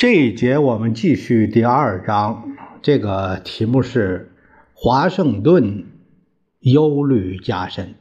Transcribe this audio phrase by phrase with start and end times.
[0.00, 4.32] 这一节我们继续第二章，这个题目是
[4.72, 5.84] “华盛顿
[6.60, 7.96] 忧虑加深”。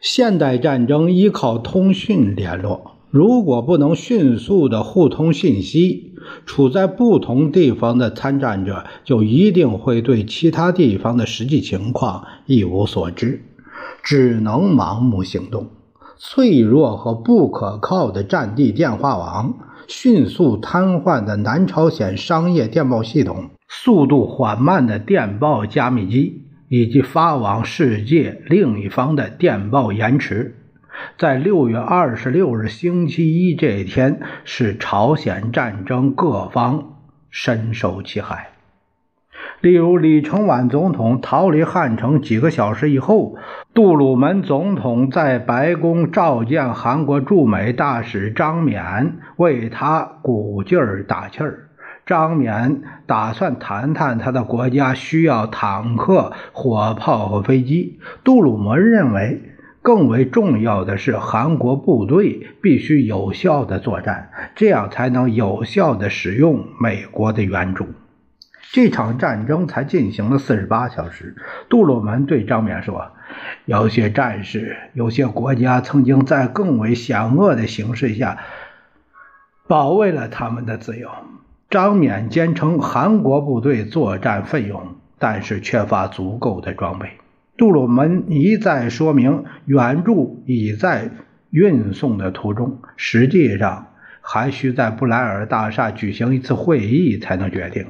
[0.00, 6.14] 现代战争依靠通讯联络，如果不能迅速的互通信息，
[6.46, 13.42] 处在不同地方的参战者就一定会对其他地方的实际情况一无所知，
[14.04, 15.68] 只能盲目行动。
[16.16, 19.54] 脆弱和不可靠的战地电话网，
[19.88, 30.56] 迅速瘫痪的南朝鲜商业电报系统，速度缓慢的电报加密机，以及发往世界另一方的电报延迟，
[31.18, 36.94] 在六月二十六日星期一这一天，使朝鲜战争各方
[37.30, 38.53] 深受其害。
[39.64, 43.36] 例如，李承晚总统逃离汉城几个小时以后，
[43.72, 51.70] 杜鲁门总统在白宫召见韩国驻美大使张勉，为他鼓劲儿打气儿。
[52.04, 57.98] 张勉打算谈谈他的国家需要坦克、火炮和飞机。
[58.22, 59.40] 杜鲁门认为，
[59.80, 67.86] 更为重要的是，韩国部队必须有效的作战，这样才能有效的使用美国的援助。
[68.74, 71.36] 这场战争才进行了四十八小时。
[71.68, 73.12] 杜鲁门对张勉说
[73.66, 78.36] ：“有些战士，有些国家曾经在更为险恶的形势下
[79.68, 81.08] 保卫了他们的自由。”
[81.70, 87.10] 张勉坚称韩国部队作战奋勇，但是缺乏足够的装备。
[87.56, 91.10] 杜鲁门一再说明援助已在
[91.50, 93.86] 运送的途中，实际上
[94.20, 97.86] 还需在布莱尔大厦举行一次会议才能决定。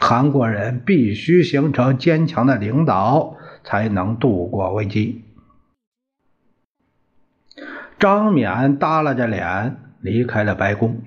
[0.00, 5.24] 韩国人必须形成坚强的领导，才能度过危机。
[7.98, 11.02] 张勉耷拉着脸离开了白宫。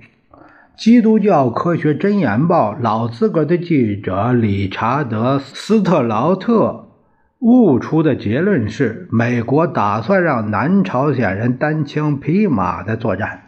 [0.75, 6.89] 基督教科学箴言报老资格的记者理查德·斯特劳特
[7.39, 13.43] 悟出的结论是：美国打算让南朝鲜人单枪匹马的作战。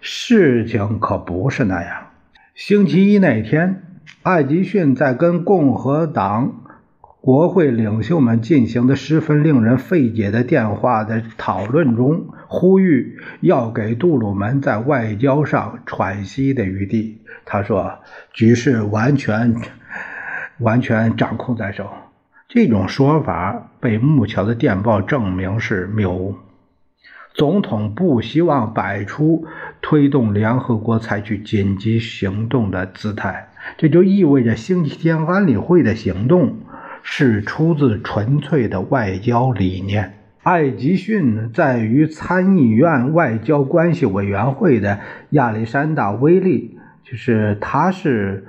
[0.00, 2.06] 事情可不是那样。
[2.54, 3.82] 星期一那天。
[4.22, 6.62] 艾吉逊在跟共和党
[7.20, 17.22] 国会领袖们进行的十分令人费解的电话的讨论中，呼吁要给杜鲁门在外交上喘息的余地。
[17.44, 17.98] 他说
[18.32, 19.56] ：“局势完全
[20.58, 21.88] 完全掌控在手。”
[22.48, 26.36] 这种说法被木桥的电报证明是谬误。
[27.34, 29.46] 总统不希望摆出
[29.80, 33.48] 推动联合国采取紧急行动的姿态。
[33.78, 36.56] 这就意味着星期天安理会的行动
[37.02, 40.14] 是出自纯粹的外交理念。
[40.42, 44.98] 艾吉逊在与参议院外交关系委员会的
[45.30, 48.48] 亚历山大·威利，就是他是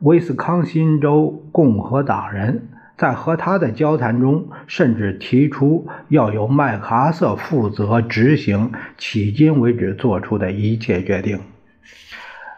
[0.00, 2.68] 威斯康辛州共和党人，
[3.00, 11.40] 在和他的交谈中，甚至提出要由麦克阿瑟负责执行迄今为止做出的一切决定。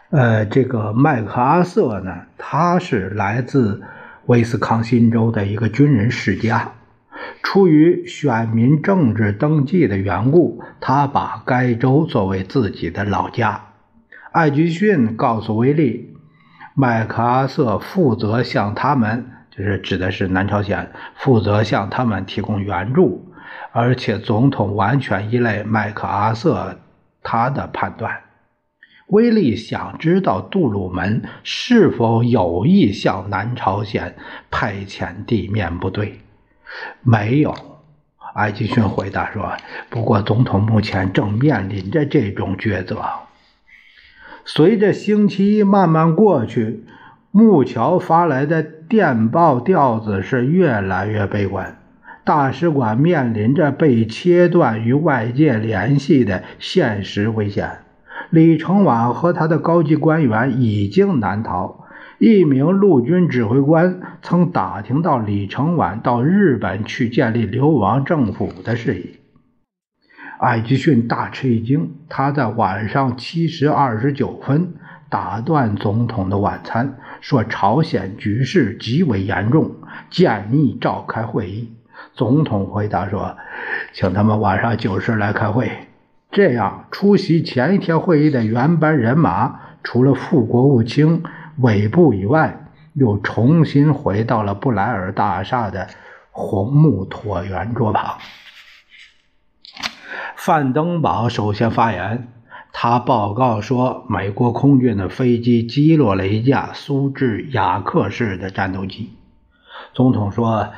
[0.09, 3.83] 呃，这个麦克阿瑟呢，他是来自
[4.25, 6.73] 威斯康辛州的一个军人世家。
[7.41, 13.61] 出于选民政治登记的缘故，他把该州作为自己的老家。
[14.33, 16.17] 艾吉逊告诉威利，
[16.75, 23.31] 麦克阿瑟负责向他们，就是指的是南朝鲜，负责向他们提供援助，
[23.71, 26.79] 而且总统完全依赖麦克阿瑟
[27.21, 28.19] 他的判断。
[29.07, 34.15] 威利想知道杜鲁门是否有意向南朝鲜
[34.49, 36.21] 派遣地面部队。
[37.03, 37.53] 没有，
[38.33, 39.53] 艾吉逊回答说。
[39.89, 43.03] 不过，总统目前正面临着这种抉择。
[44.45, 46.85] 随着星期一慢慢过去，
[47.29, 51.79] 木桥发来的电报调子是越来越悲观。
[52.23, 57.79] 大使馆面临着被切断与外界联系的现实危险。
[58.29, 61.87] 李承晚和他的高级官员已经难逃。
[62.19, 69.17] 一名陆军指挥官曾打听到李承晚到日本去建立流亡政府的事宜。
[70.37, 74.75] 艾吉逊大吃一惊，他在晚上七时二十九分
[75.13, 79.75] 打断总统的晚餐，说朝鲜局势极为严重，
[80.09, 81.71] 建议召开会议。
[82.15, 83.37] 总统回答说
[83.93, 85.71] ：“请他们晚上九时来开会。”
[86.33, 91.21] 这样，出席前一天会议的原班人马，除了副国务卿
[91.59, 95.89] 韦布以外，又重新回到了布莱尔大厦的
[96.31, 98.17] 红木椭圆桌旁。
[100.35, 102.29] 范登堡首先发言，
[102.75, 109.11] 他报告说，美国空军的飞机击落了一架苏制雅克式的战斗机。
[109.93, 110.69] 总统说：“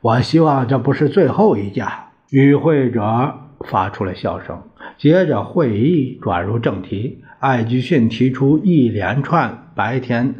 [0.00, 4.62] 我希望这不是最后一架。”与会者发出了笑声。
[4.98, 7.22] 接着，会议转入正题。
[7.38, 10.34] 艾吉逊提出一连串白天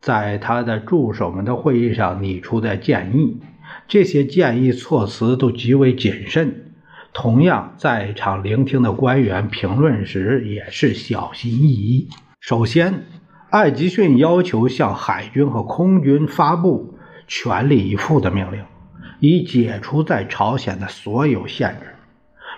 [0.00, 3.40] 在他的助手们的会议上拟出的建议，
[3.88, 6.69] 这些建议措辞都极为谨慎。
[7.12, 12.08] 同样，在场聆听的官员评论时也是小心翼翼。
[12.40, 13.04] 首先，
[13.50, 16.94] 艾吉逊要求向海军和空军发布
[17.26, 18.64] 全力以赴的命令，
[19.18, 21.86] 以解除在朝鲜的所有限制。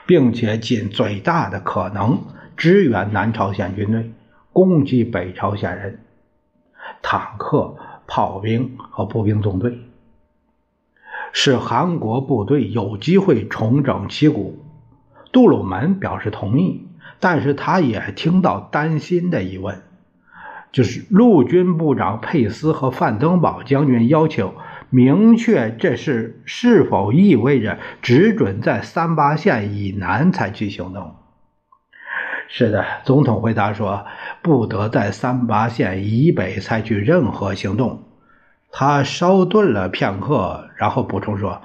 [0.04, 2.24] 并且尽最大的可能
[2.56, 4.10] 支援南朝鲜军队，
[4.52, 6.00] 攻击北朝鲜人
[7.00, 7.76] 坦克、
[8.08, 9.78] 炮兵和步兵纵队，
[11.32, 14.64] 使韩国部队有机会重整旗鼓。
[15.32, 16.86] 杜鲁门表示同意，
[17.18, 19.82] 但是他也听到担心的疑问，
[20.72, 24.54] 就是陆军部长佩斯和范登堡将军要求。
[24.90, 31.14] 明确这是是否意味着只准在三八线以南采取行动？
[32.48, 34.04] 是的，总统回答说，
[34.42, 38.02] 不得在三八线以北采取任何行动。
[38.72, 41.62] 他稍顿了片刻，然后补充说：“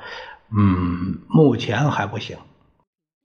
[0.56, 2.38] 嗯，目前还不行。”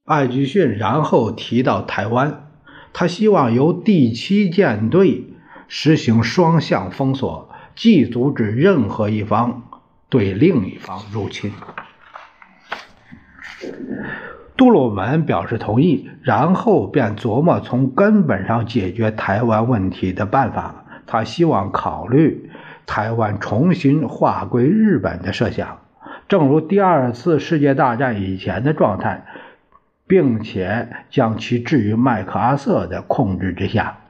[0.07, 2.49] 艾吉逊然后提到台湾，
[2.93, 5.35] 他希望由第七舰队
[5.69, 9.65] 实行双向封锁，既阻止任何一方。
[10.09, 11.53] 对另一方入侵，
[14.59, 20.85] 杜鲁门表示同意，然后便琢磨从根本上解决台湾问题的办法。
[21.07, 22.51] 他希望考虑
[22.95, 25.79] 台湾重新划归日本的设想，
[26.29, 29.25] 正如第二次世界大战以前的状态，
[30.07, 34.01] 并且将其置于麦克阿瑟的控制之下。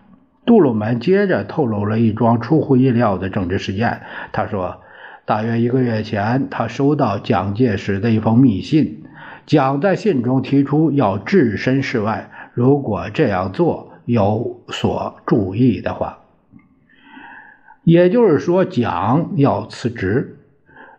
[0.44, 4.00] 杜鲁门接着透露了一桩出乎意料的政治事件，
[4.32, 4.80] 他说。
[5.24, 9.04] 大约一个月前，他收到蒋介石的一封密信。
[9.46, 16.18] 蒋在信中提出要置身事外，如果这样做有所注意的话，
[17.84, 20.38] 也就是说，蒋要辞职，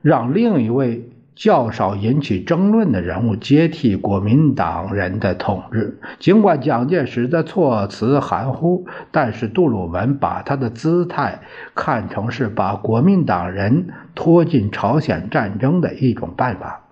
[0.01, 1.09] 让另一位。
[1.35, 5.99] 较少引起争论的人物接替国民党人的统治。
[6.19, 11.39] 尽管蒋介石的措辞含糊，但是杜鲁门把他的姿态
[11.73, 16.83] 看成是把国民党人拖进朝鲜战争的一种办法。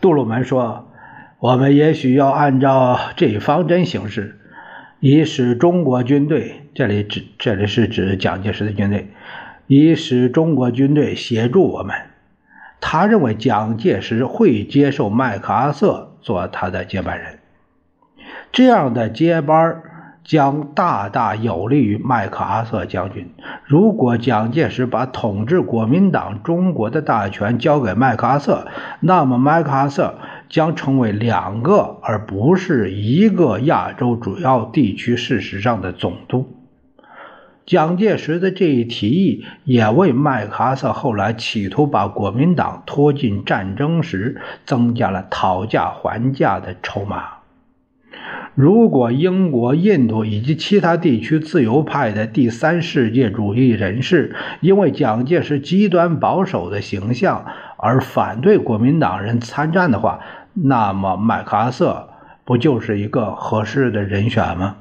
[0.00, 0.88] 杜鲁门说
[1.38, 4.39] ：“我们也许要按照这一方针行事，
[5.00, 9.08] 以使中国军队（这里指这里是指蒋介石的军队）
[9.66, 11.96] 以使中国军队协助我们。”
[12.82, 17.38] 他认为蒋介石会接受麦克阿瑟做他的接班人，
[18.52, 19.82] 这样的接班
[20.24, 23.30] 将大大有利于麦克阿瑟将军。
[23.64, 28.66] 如果蒋介石把统治国民党中国的大权交给麦克阿瑟，
[29.00, 30.14] 那么麦克阿瑟
[30.50, 36.56] 将成为两个而不是一个亚洲主要地区事实上的总督。
[37.64, 47.40] 蒋介石的这一提议也为麦克阿瑟后来企图把国民党拖进战争时增加了讨价还价的筹码。
[48.56, 57.46] 如果英国、印度以及其他地区自由派的第三世界主义人士因为蒋介石极端保守的形象
[57.78, 60.20] 而反对国民党人参战的话，
[60.62, 62.08] 那么麦克阿瑟
[62.44, 64.76] 不就是一个合适的人选吗？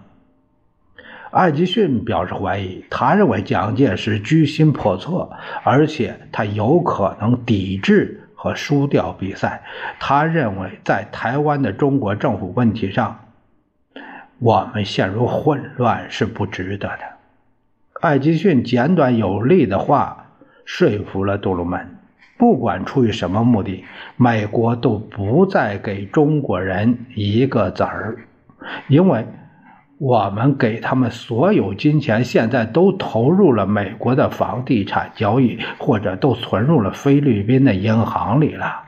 [1.31, 5.29] 艾吉逊表示怀疑，他认为蒋介石居心叵测，
[5.63, 9.63] 而且他有可能抵制和输掉比赛。
[9.99, 13.19] 他认为，在台湾的中国政府问题上，
[14.39, 17.03] 我们陷入混乱是不值得的。
[18.01, 20.25] 艾吉逊简短有力的话
[20.65, 21.98] 说服了杜鲁门。
[22.39, 23.83] 不管出于什么目的，
[24.15, 28.17] 美国都不再给中国人一个子儿，
[28.87, 29.27] 因为
[29.97, 38.83] 我们给他们所有金钱，现在都投入了美国的房地产交易，或者都存入了菲律宾的银行里了。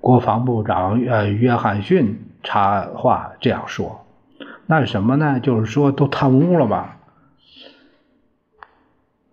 [0.00, 4.06] 国防部长呃约翰逊插话这样说
[4.64, 5.38] ：“那什么呢？
[5.38, 6.96] 就是说都贪污了吧？”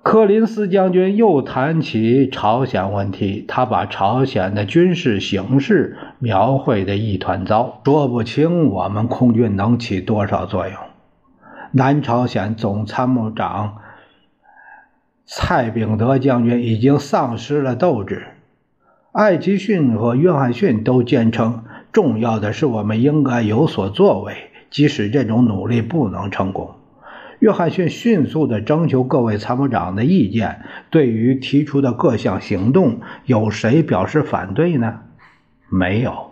[0.10, 10.78] 柯林斯将军又谈起朝鲜问题，他把朝鲜的军事形势描绘的一团糟，说不清我们空军能起多少作用。
[11.74, 13.80] 南朝鲜总参谋长
[15.26, 18.28] 蔡炳德将军已经丧失了斗志，
[19.12, 26.76] 艾吉逊和约翰逊都坚称，重要的是我们应该有所作为，即使这种努力不能成功。
[27.40, 30.62] 约翰逊迅速地征求各位参谋长的意见。
[30.90, 35.02] 对于提出的各项行动，有谁表示反对呢？
[35.70, 36.32] 没有。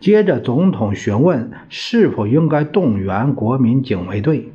[0.00, 4.52] 接着，总统询问是否应该动员国民警卫队。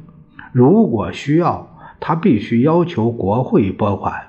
[0.51, 4.27] 如果需要，他必须要求国会拨款。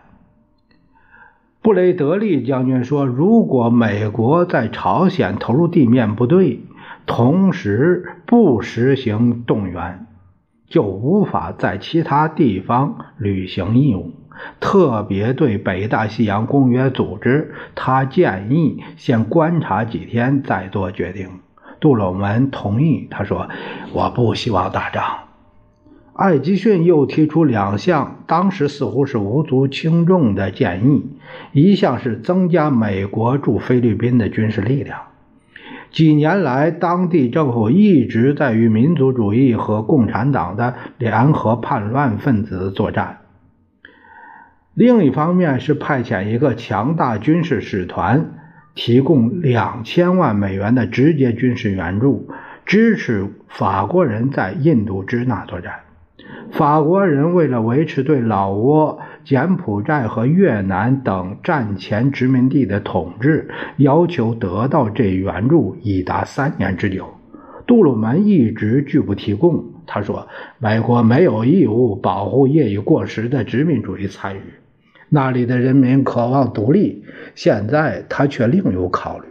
[1.60, 6.60] 布雷德利将军说：“如果美国在朝鲜投入地面部队，
[7.06, 10.03] 同时不实行动员。”
[10.68, 14.12] 就无法在其他地方履行义务，
[14.60, 21.28] 特别对北大西洋公约组织，他建议先观察几天再做决定。
[21.80, 23.48] 杜鲁门同意，他说
[23.92, 25.04] ：“我不希望打仗。”
[26.14, 31.04] 艾吉逊又提出两项当时似乎是无足轻重的建议，
[31.52, 35.00] 一项是增加美国驻菲律宾的军事力量。
[35.94, 43.18] 几年来，当地政府一直在与民族主义和共产党的联合叛乱分子作战。
[44.74, 48.32] 另一方面是派遣一个强大军事使团，
[48.74, 52.28] 提供两千万美元的直接军事援助，
[52.66, 55.74] 支持法国人在印度支那作战。
[56.50, 67.08] 法国人为了维持对老挝、柬埔寨和越南等战前殖民地的统治，要求得到这援助已达三年之久。
[67.66, 69.64] 杜鲁门一直拒不提供。
[69.86, 70.28] 他说
[70.58, 74.40] ：“美国没有义务保护业已过时的殖民主义参与，
[75.08, 77.04] 那里的人民渴望独立。
[77.34, 79.26] 现在他却另有考虑。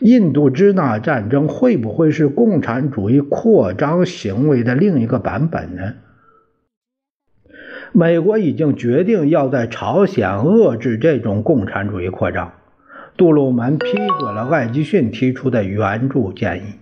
[0.00, 5.94] 印度支那战争会不会是共产主义扩张行为的另一个版本呢？”
[7.98, 12.52] 美国已经决定要在朝鲜遏制这种共产主义扩张。
[13.16, 13.86] 杜鲁门批
[14.20, 16.74] 准了艾吉逊提出的援助建议，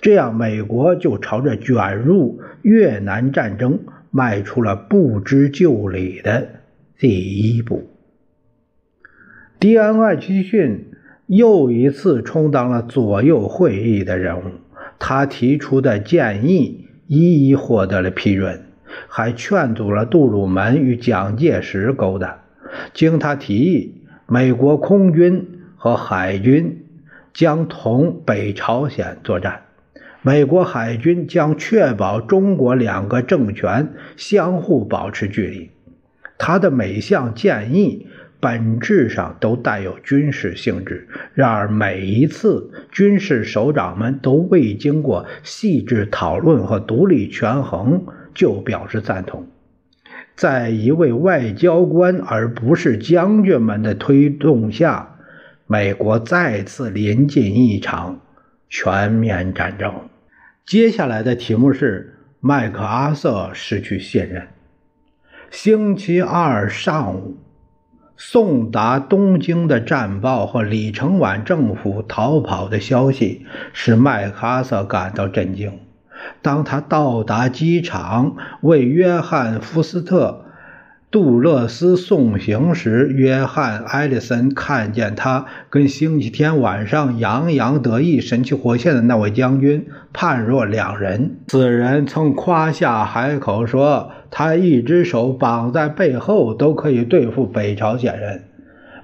[0.00, 3.80] 这样美国就朝着卷入越南战争
[4.12, 6.46] 迈出了不知就里的
[6.96, 7.90] 第一步。
[9.58, 10.92] 迪安·艾吉逊
[11.26, 14.44] 又一次充当了左右会议的人物，
[15.00, 18.62] 他提出的建议一一获得了批准。
[19.08, 22.42] 还劝阻了杜鲁门与蒋介石勾搭。
[22.94, 23.94] 经他提议，
[24.26, 26.84] 美国空军和海军
[27.34, 29.62] 将同北朝鲜作战，
[30.22, 35.70] 美国海军将确保中国两个政权相互保持距离。
[36.38, 38.06] 他的每项建议
[38.40, 48.04] 本质上都带有军事性质，然而每一次军事首长们都未经过细致讨论和独立权衡。
[48.34, 49.46] 就表示赞同，
[50.34, 55.16] 在一位外交官而不是将军们的推动下，
[55.66, 58.20] 美国再次临近一场
[58.68, 59.92] 全面战争。
[60.64, 64.48] 接下来的题目是麦克阿瑟失去信任。
[65.50, 67.36] 星期二上午，
[68.16, 75.78] 送达东京的战报和李承晚政府逃跑的消息使麦克阿瑟感到震惊。
[76.40, 80.44] 当他到达机场为约翰·福斯特·
[81.10, 91.36] 杜勒斯送行时，约翰·艾利森看见他跟星期天晚上洋洋得意、神气活现的那位将军判若两人。
[91.48, 98.44] 此人曾夸下海口说，他一只手绑在背后都可以对付北朝鲜人。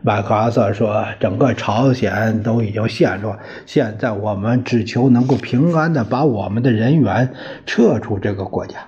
[0.01, 3.37] 麦克阿瑟说：“整个朝鲜都已经陷落，
[3.67, 7.29] 现在我们只求能够平安地把我们的人员
[7.67, 8.79] 撤出这个国家。”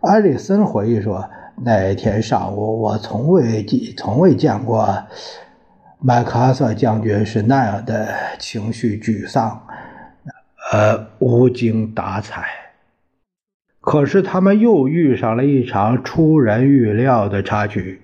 [0.00, 1.28] 艾利森回忆说
[1.62, 5.04] ：“那天上午，我从未见从未见过
[6.00, 8.08] 麦克阿瑟将军是那样的
[8.38, 9.62] 情绪沮丧，
[10.72, 12.46] 呃，无精打采。
[13.80, 18.00] 可是他们又遇上了一场出人预料的插曲。”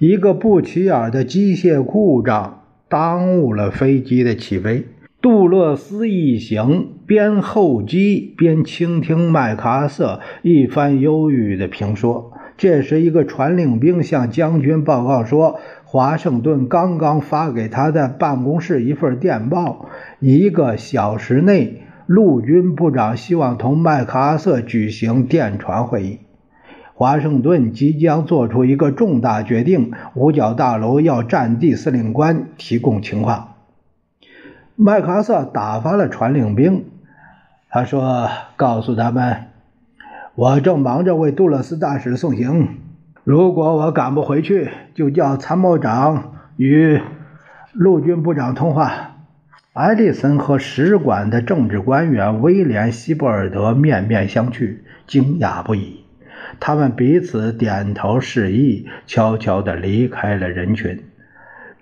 [0.00, 4.86] 一个不起眼的机械故障耽误了飞机的起飞。
[5.20, 12.32] 杜勒斯一行边候机边倾听麦克阿瑟一番忧郁的评说。
[12.56, 26.20] 这时，一个传令兵向将军报告说，华盛顿刚刚发给他的办公室一份电报，一个小时内，陆军部长希望同麦克阿瑟举行电传会议。
[27.00, 33.54] 华盛顿即将做出一个重大决定，五角大楼要战地司令官提供情况。
[34.76, 36.84] 麦克阿瑟打发了传令兵，
[37.70, 39.46] 他说：“告诉他们，
[40.34, 42.68] 我正忙着为杜勒斯大使送行。
[43.24, 47.00] 如果我赶不回去，就叫参谋长与
[47.72, 49.16] 陆军部长通话。”
[49.72, 55.99] 艾利森和使馆的政治官员威廉·希伯尔德面面相觑，惊讶不已。
[56.58, 61.00] 他们彼此点头示意，悄悄地离开了人群，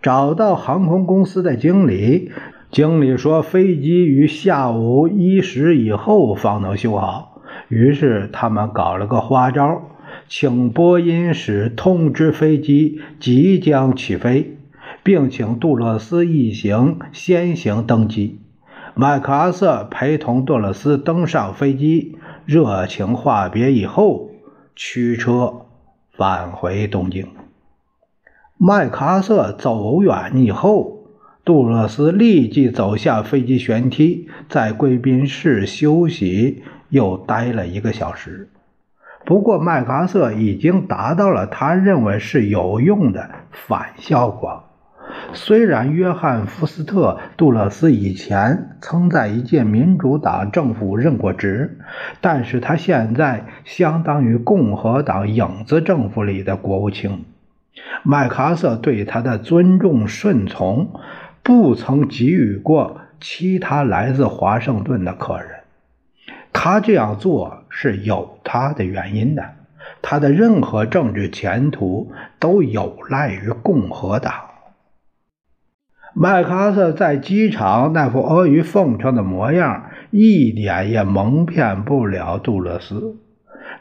[0.02, 2.30] 找到航空公司的经理。
[2.70, 9.82] 经理说：“飞机于下午一时以后方能修好。”于是他们搞了个花招，
[10.28, 14.58] 请播音室通知飞机即将起飞，
[15.02, 18.38] 并请杜勒斯一行先行登机。
[18.94, 24.27] 麦克阿瑟陪同杜勒斯登上飞机，热情话别以后，
[24.80, 25.66] 驱车
[26.16, 27.26] 返回东京。
[28.56, 30.96] 麦克阿瑟走远以后。
[31.44, 38.50] 杜勒斯立即走下飞机舷梯，在贵宾室休息，又待了一个小时。
[39.24, 44.67] 不过，麦克阿瑟已经达到了他认为是有用的反效果。
[45.32, 51.78] 虽然约翰·福斯特·杜勒斯以前曾在一届民主党政府任过职，
[52.20, 57.24] 但是他现在相当于共和党影子政府里的国务卿。
[58.02, 60.90] 麦克阿瑟对他的尊重顺从。
[61.40, 65.48] 不曾给予过其他来自华盛顿的客人，
[66.52, 69.42] 他这样做是有他的原因的。
[70.02, 74.34] 他的任何政治前途都有赖于共和党。
[76.14, 83.16] 麦克阿瑟在机场那副阿谀奉承的模样，一点也蒙骗不了杜勒斯。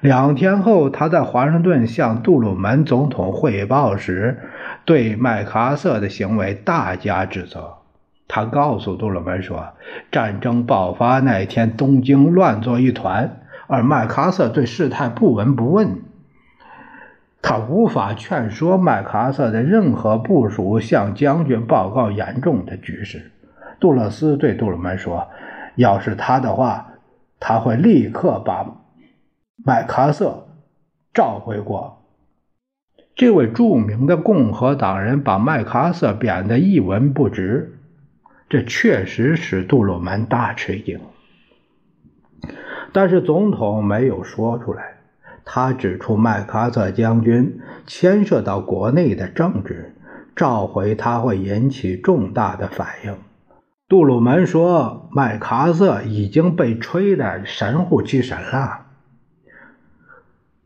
[0.01, 4.37] 两天后，他在华盛顿向杜鲁门总统汇报时。
[4.85, 7.73] 对麦克阿瑟的行为大加指责。
[8.29, 9.73] 他告诉杜鲁门说
[10.11, 16.03] ：“战争爆发那天，东京乱作一团，而麦克阿瑟对事态不闻不问。
[17.47, 23.31] 他无法劝说麦克阿瑟的任何部署向将军报告严重的局势。”
[23.79, 25.25] 杜勒斯对杜鲁门说
[25.75, 26.89] ：“要是他的话，
[27.39, 28.65] 他会立刻把
[29.63, 30.45] 麦克阿瑟
[31.13, 32.03] 召回国。”
[33.15, 37.79] 这位著名的共和党人把麦克阿瑟贬得一文不值，
[38.49, 40.99] 这确实使杜鲁门大吃一惊。
[42.91, 44.96] 但是总统没有说出来，
[45.49, 49.95] 他指出麦克阿瑟将军牵涉到国内的政治，
[50.35, 53.15] 召回他会引起重大的反应。
[53.87, 58.87] 杜鲁门说，麦克阿瑟已经被吹得神乎其神了。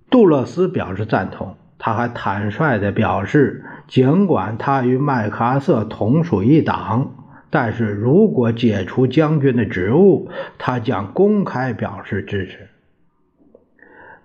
[0.09, 1.55] 杜勒斯表示赞同。
[1.83, 7.11] 他还坦率地表示，尽管他与麦克阿瑟同属一党，
[7.49, 12.70] 但是如果解除将军的职务，他将公开表示支持。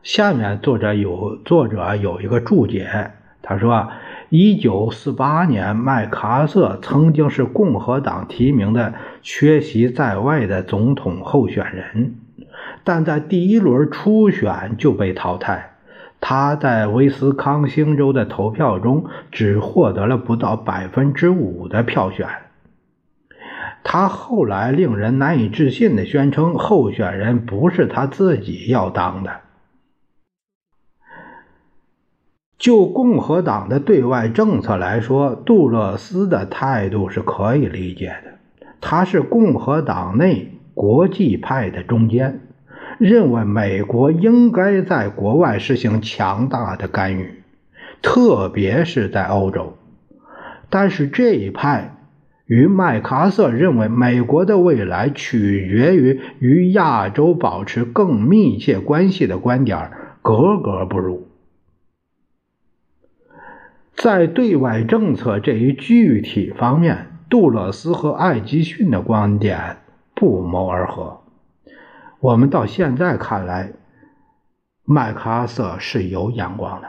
[0.06, 3.10] 下面作者有作者有一个注解，
[3.42, 3.88] 他说：，
[4.28, 12.14] 一九四八年，麦克阿瑟曾经是共和党提名的缺席在外的总统候选人，
[12.84, 15.72] 但在第一轮初选就被淘汰。
[16.20, 22.28] 他在威斯康星州的投票中只获得了不到百分之五的票选。
[23.82, 29.40] 他后来令人难以置信地宣称，候选人不是他自己要当的。
[32.58, 38.32] 就共和党的对外政策来说，杜勒斯的态度是可以理解的。
[38.80, 42.40] 他是共和党内国际派的中坚。
[42.98, 47.42] 认为美国应该在国外实行强大的干预，
[48.00, 49.76] 特别是在欧洲。
[50.70, 51.94] 但是这一派
[52.46, 59.90] 与麦克阿瑟认为美国的未来取决于与亚洲保持更密切关系的观点
[60.22, 61.25] 格格不入。
[63.96, 69.78] 在对外政策这一具体方面，杜勒斯和艾吉逊的观点
[70.14, 71.22] 不谋而合。
[72.20, 73.72] 我们到现在看来，
[74.84, 76.88] 麦克阿瑟是有眼光的。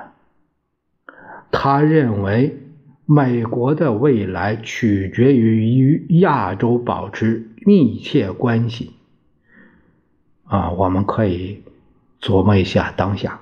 [1.49, 2.57] 他认为
[3.05, 8.91] 美国的未来取决于与亚洲保持密切关系。
[10.43, 11.63] 啊，我们可以
[12.21, 13.39] 琢磨一下当下。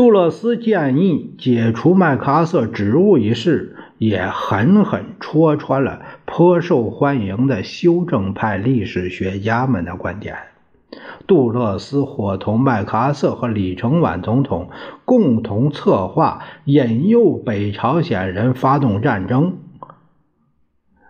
[0.00, 10.36] 杜勒斯建议解除麦克阿瑟职务一事，也狠狠戳穿了颇受欢迎的修正派历史学家们的观点。
[11.26, 14.70] 杜勒斯伙同麦克阿瑟和李承晚总统
[15.04, 19.58] 共同策划，引诱北朝鲜人发动战争。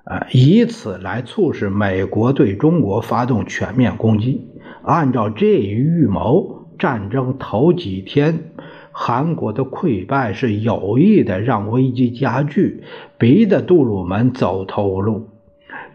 [0.03, 4.49] 啊，以此来促使美国对中国发动全面攻击。
[4.83, 8.51] 按照这一预谋，战争头几天，
[8.93, 12.83] 韩国的溃败是有意的让危机加剧，
[13.19, 15.29] 逼得杜鲁门走投无路，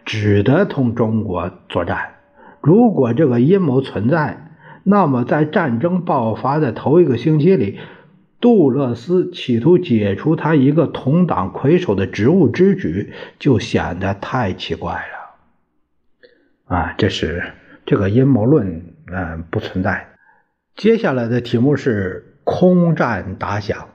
[0.04, 2.16] 只得同中国作战。
[2.60, 4.50] 如果这个阴谋存在，
[4.82, 7.78] 那么在战争爆发的头一个星期里。
[8.38, 16.76] 杜勒斯企图解除他一个同党魁首的职务之举，就显得太奇怪了。
[16.76, 17.42] 啊，这是
[17.86, 20.06] 这个阴谋论，嗯，不存在。
[20.76, 23.88] 接下来的题目是空战打响。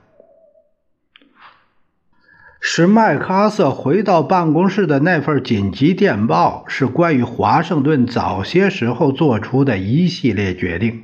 [2.60, 11.02] 使麦克阿瑟回到办公室的那份紧急电报，是关于华盛顿早些时候做出的一系列决定，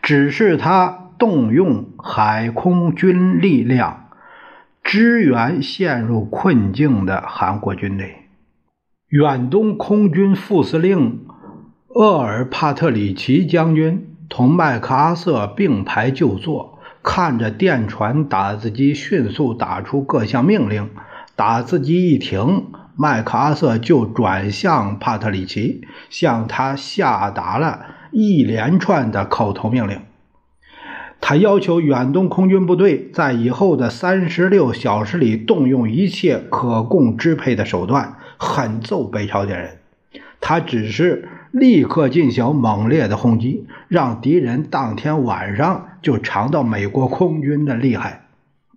[0.00, 1.00] 只是他。
[1.16, 4.08] 动用海空军力量
[4.82, 8.16] 支援陷入困境的韩国军队。
[9.08, 11.24] 远东空军副司令
[11.94, 16.73] 厄尔帕特里奇将军同麦克阿瑟并排就坐，
[17.04, 20.90] 看着电传打字机迅速打出各项命令。
[21.36, 22.64] 打字机一停，
[22.96, 30.00] 麦克阿瑟就转向帕特里奇，向他下达了一连串的口头命令。
[31.20, 39.78] 他要求远东空军部队在以后的三十六小时里动用一切可供支配的手段，狠揍北朝鲜人。
[40.40, 48.26] 他只是立刻进行猛烈的轰击，让敌人当天晚上就尝到美国空军的厉害。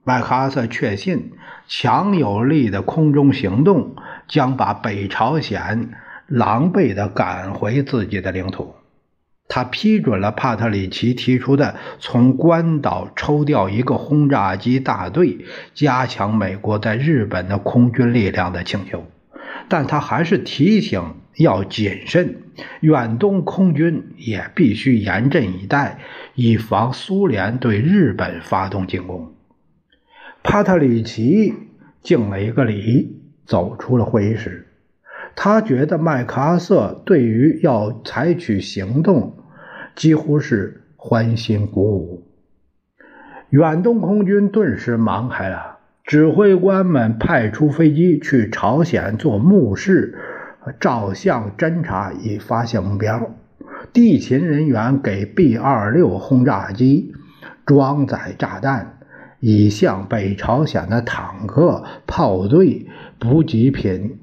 [0.05, 1.33] 麦克阿瑟确信，
[1.67, 3.97] 强有力的空中行动
[4.29, 5.89] 将把北朝鲜
[6.27, 8.73] 狼狈地赶回自己的领土。
[9.49, 15.39] 他批准了帕特里奇提出的从关岛抽调一个轰炸机大队，
[15.73, 19.05] 加强美国在日本的空军力量的请求，
[19.67, 22.35] 但他还是提醒要谨慎，
[22.81, 25.99] 远东空军也必须严阵以待，
[26.35, 29.33] 以防苏联对日本发动进攻。
[30.43, 31.53] 帕特里奇
[32.01, 34.67] 敬了一个礼，走出了会议室。
[35.35, 39.33] 他觉得麦克阿瑟对于要采取行动。
[39.95, 42.27] 几乎是欢欣鼓舞，
[43.49, 45.79] 远东空军顿时忙开了。
[46.03, 50.15] 指挥官们派出飞机去朝鲜做目视、
[50.79, 53.31] 照相、侦察，以发现目标。
[53.93, 57.13] 地勤人员给 B-26 轰炸机
[57.65, 58.99] 装载炸弹，
[59.39, 62.87] 以向北朝鲜的坦克、炮队、
[63.19, 64.19] 补给品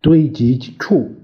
[0.00, 1.16] 堆积处。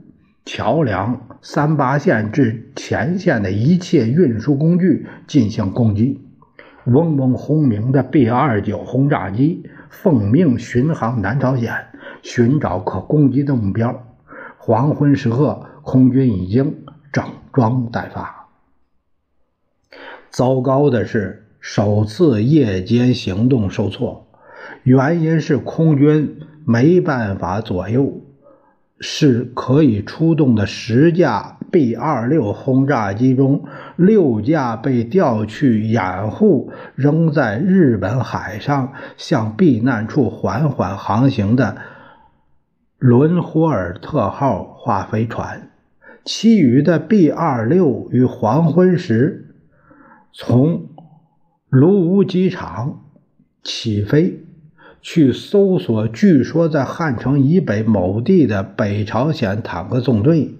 [0.46, 6.20] 桥梁、三八线至前线的一切运输工具进行攻击。
[6.86, 11.72] 嗡嗡轰鸣的 B-29 轰炸机奉命巡航南朝鲜，
[12.22, 14.02] 寻找可攻击的目标。
[14.62, 18.46] 黄昏时刻，空军已经整装待发。
[20.28, 24.26] 糟糕的是，首次夜间行动受挫，
[24.82, 28.20] 原因是空军没办法左右。
[29.02, 33.64] 是可以出动的十架 B-26 轰炸机中，
[33.96, 41.78] 六架被调去掩护仍在日本海上向避难处缓缓航行的
[43.00, 45.70] 伦霍尔特号化飞船，
[46.22, 49.54] 其余的 B-26 于黄昏时
[50.34, 50.90] 从
[51.70, 53.00] 卢屋机场
[53.62, 54.44] 起飞。
[55.00, 60.54] 去搜索，据说在汉城以北某地的北朝鲜坦克纵队，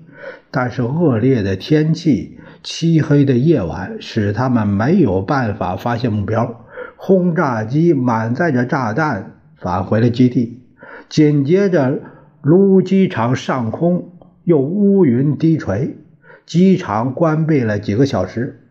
[0.50, 6.64] 但是恶劣的天气、漆黑的夜晚使他们没有办法发现目标。
[6.96, 10.62] 轰炸机满载着炸弹返回了基地。
[11.10, 12.00] 紧接着，
[12.42, 14.12] 卢机场上空
[14.44, 15.98] 又乌云低垂，
[16.46, 18.66] 机场关闭了几个小时。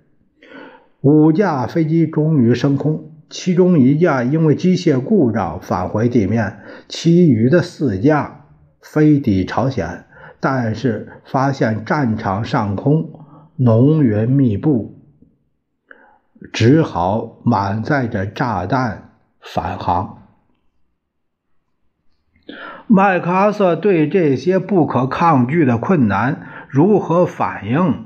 [1.02, 3.12] 五架飞机终于升空。
[3.30, 8.46] 其中一架因为机械故障返回地面，其余的四架
[8.82, 10.06] 飞抵朝鲜，
[10.40, 13.12] 但是发现战场上空
[13.56, 14.98] 浓云密布，
[16.52, 20.19] 只好满载着炸弹返航。
[22.92, 28.06] 麦克阿瑟对这些不可抗拒的困难如何反应，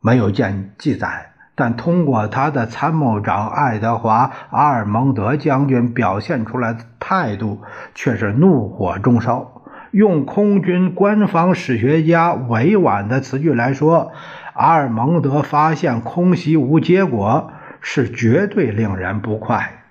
[0.00, 1.32] 没有见记载。
[1.54, 7.60] 但通过他的参谋长爱德华·阿尔蒙德将军表现出来的态度，
[7.94, 9.62] 却是怒火中烧。
[9.90, 14.12] 用空军官方史学家委婉的词句来说，
[14.54, 17.52] 阿尔蒙德发现空袭无结果，
[17.82, 19.82] 是绝对令人不快。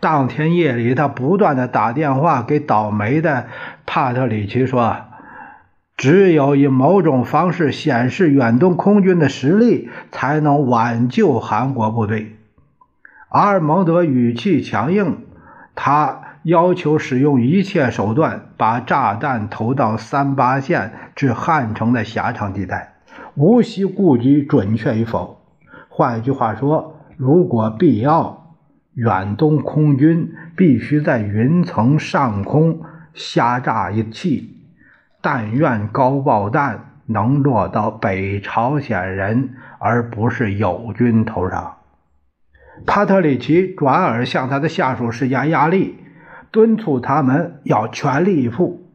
[0.00, 3.46] 当天夜里，他不断的打电话给倒霉的
[3.86, 4.96] 帕特里奇说。
[5.96, 12.36] 只有以某种方式显示远东空军的实力，才能挽救韩国部队。
[13.28, 15.18] 阿尔蒙德语气强硬，
[15.74, 22.94] 他要求使用一切手段把炸弹投到三八线至汉城的狭长地带，
[23.34, 25.42] 无需顾及准确与否。
[25.90, 28.39] 换一句话说，如果必要，
[29.02, 32.82] 远东空军必须在云层上空
[33.14, 34.58] 瞎炸一气。
[35.22, 41.76] 但愿高爆弹能落到北朝鲜人而不是友军头上。
[42.86, 45.98] 帕特里奇转而向他的下属施加压力，
[46.50, 48.90] 敦促他们要全力以赴。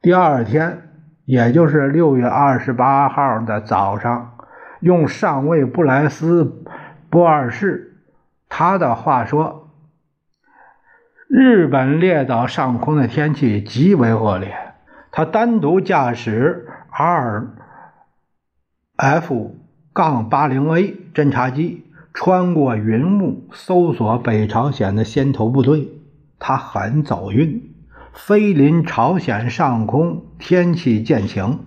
[0.00, 0.82] 第二天，
[1.24, 4.36] 也就是六月二十八号的早上，
[4.80, 6.64] 用上尉布莱斯
[7.10, 7.95] 波尔士
[8.48, 9.70] 他的话说
[11.28, 14.56] ：“日本列岛上空的天气极为恶劣。”
[15.12, 17.48] 他单独驾驶 R
[18.96, 19.56] F
[19.92, 25.88] 杠八零 A 侦察机穿过云雾，搜索北朝鲜的先头部队。
[26.38, 27.74] 他很走运，
[28.12, 31.60] 飞临朝鲜上空，天气渐晴。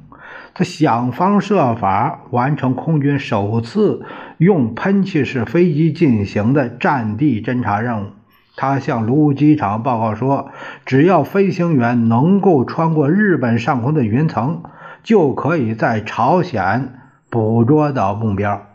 [0.53, 4.05] 他想方设法完成空军首次
[4.38, 8.07] 用喷气式飞机进行的战地侦察任务。
[8.55, 10.51] 他向卢机场报告说
[10.85, 14.63] ：“只要飞行员能够穿过日本上空的云层，
[15.01, 16.89] 就可以在朝鲜
[17.29, 18.65] 捕捉到目标。”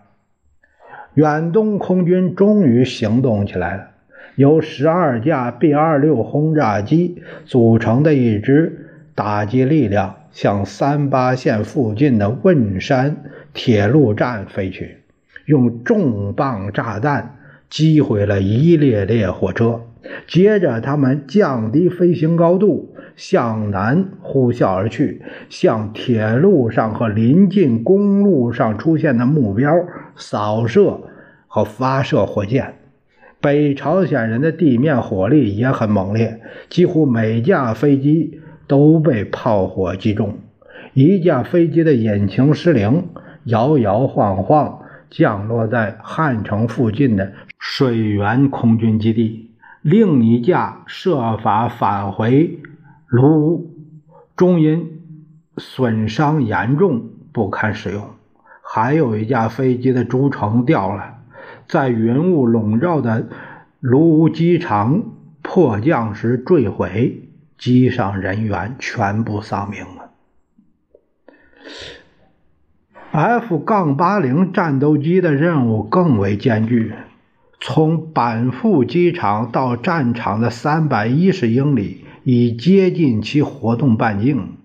[1.12, 3.84] 远东空军终于行动起来了。
[4.36, 13.16] 由十二架 B-26 轰炸机组成的一支打击力量向三八线附近的汶山
[13.54, 14.98] 铁路站飞去，
[15.46, 17.36] 用重磅炸弹。
[17.70, 19.80] 击毁了一列列火车，
[20.28, 29.74] 接着他们降低飞行高度，向南呼啸而去，向铁路上和临近公路上出现的目标
[30.14, 31.00] 扫射
[31.48, 32.74] 和发射火箭。
[33.40, 40.38] 北朝鲜人的地面火力也很猛烈，几乎每架飞机都被炮火击中。
[40.92, 43.08] 一架飞机的引擎失灵，
[43.44, 47.32] 摇摇晃晃降落在汉城附近的。
[47.66, 49.50] 水源空军基地，
[49.80, 52.58] 另一架设法返回
[53.08, 53.70] 卢屋，
[54.36, 55.00] 终因
[55.56, 58.04] 损伤严重不堪使用。
[58.62, 61.14] 还有一架飞机的主承掉了，
[61.66, 63.26] 在云雾笼罩的
[63.80, 65.02] 卢屋机场
[65.40, 67.23] 迫降时坠毁，
[67.58, 70.10] 机上人员全部丧命了。
[73.10, 76.92] F 杠八零战斗机的任务更为艰巨。
[77.60, 84.56] 从板富机场到战场的三百一十英里，已接近其活动半径。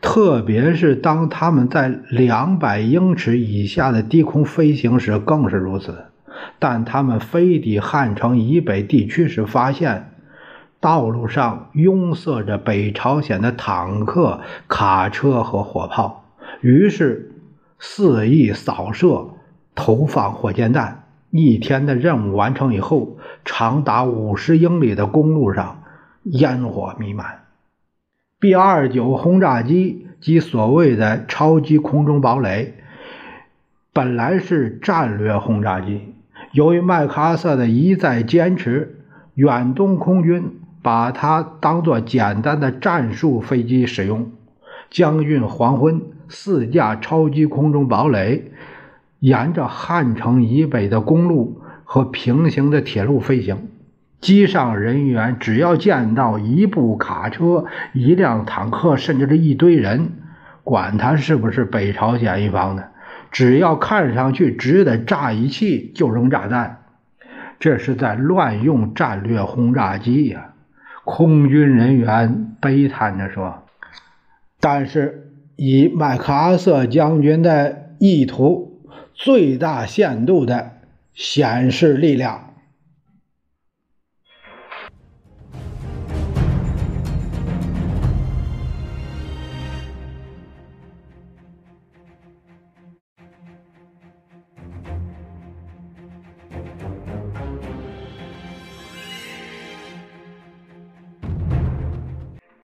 [0.00, 6.06] 特别是当他们在两百英尺以下的低空飞行时，更是如此。
[6.58, 10.11] 但他们飞抵汉城以北地区时，发现
[10.82, 16.24] 道路上拥塞着北朝鲜的坦克、卡车和火炮，
[16.60, 17.36] 于是
[17.78, 19.28] 肆意扫射，
[19.76, 21.04] 投放火箭弹。
[21.30, 25.84] 一天的任务完成以后，长达五十英里的公路上
[26.24, 27.44] 烟火弥漫。
[28.40, 32.74] B-29 轰炸机及所谓的超级空中堡垒
[33.92, 36.12] 本来是战略轰炸机，
[36.50, 38.98] 由于麦克阿瑟的一再坚持，
[39.34, 44.32] 远东空军把它当作简单的战术飞机使用。
[44.90, 48.52] 将军黄昏，四架超级空中堡垒。
[49.20, 53.68] 沿着汉城以北的公路和平行的铁路飞行，
[54.20, 60.10] 机上人员只要见到一部卡车、一辆坦克，甚至是一堆人，
[60.64, 62.88] 管他是不是北朝鲜一方的，
[63.30, 66.78] 只要看上去值得炸一气，就扔炸弹。
[67.60, 70.51] 这是在乱用战略轰炸机呀！
[71.04, 73.62] 空军人员悲叹着说。
[74.60, 78.72] 但是以麦克阿瑟将军的意图。
[79.14, 80.78] 最大限度的
[81.14, 82.51] 显示力量。